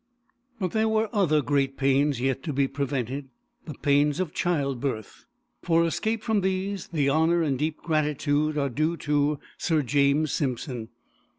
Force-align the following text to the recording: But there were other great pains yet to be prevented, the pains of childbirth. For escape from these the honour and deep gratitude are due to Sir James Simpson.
But 0.59 0.71
there 0.71 0.89
were 0.89 1.15
other 1.15 1.43
great 1.43 1.77
pains 1.77 2.19
yet 2.19 2.41
to 2.45 2.53
be 2.53 2.67
prevented, 2.67 3.29
the 3.65 3.75
pains 3.75 4.19
of 4.19 4.33
childbirth. 4.33 5.25
For 5.61 5.85
escape 5.85 6.23
from 6.23 6.41
these 6.41 6.87
the 6.87 7.07
honour 7.11 7.43
and 7.43 7.59
deep 7.59 7.77
gratitude 7.83 8.57
are 8.57 8.69
due 8.69 8.97
to 8.97 9.39
Sir 9.59 9.83
James 9.83 10.31
Simpson. 10.31 10.89